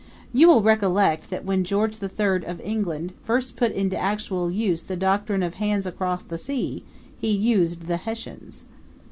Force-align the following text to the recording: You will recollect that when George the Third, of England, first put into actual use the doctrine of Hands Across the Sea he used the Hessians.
You 0.33 0.47
will 0.47 0.63
recollect 0.63 1.29
that 1.29 1.45
when 1.45 1.63
George 1.63 1.97
the 1.97 2.09
Third, 2.09 2.43
of 2.43 2.59
England, 2.61 3.13
first 3.23 3.55
put 3.55 3.71
into 3.71 3.95
actual 3.95 4.49
use 4.49 4.85
the 4.85 4.95
doctrine 4.97 5.43
of 5.43 5.53
Hands 5.61 5.85
Across 5.85 6.23
the 6.23 6.39
Sea 6.39 6.83
he 7.19 7.29
used 7.29 7.83
the 7.83 7.97
Hessians. 7.97 8.63